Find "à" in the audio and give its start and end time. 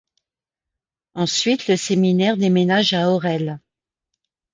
2.93-3.07